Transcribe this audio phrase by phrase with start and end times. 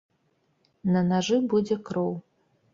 [0.95, 2.13] На нажы будзе кроў.